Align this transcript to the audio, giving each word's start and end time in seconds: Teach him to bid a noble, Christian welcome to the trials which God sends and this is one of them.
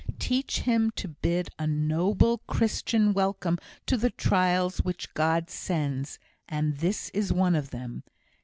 Teach 0.17 0.61
him 0.61 0.89
to 0.95 1.07
bid 1.07 1.51
a 1.59 1.67
noble, 1.67 2.39
Christian 2.47 3.13
welcome 3.13 3.59
to 3.85 3.97
the 3.97 4.09
trials 4.09 4.79
which 4.79 5.13
God 5.13 5.47
sends 5.51 6.17
and 6.49 6.77
this 6.79 7.11
is 7.11 7.31
one 7.31 7.53
of 7.53 7.69
them. 7.69 8.01